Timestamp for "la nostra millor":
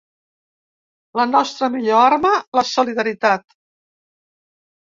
1.19-2.01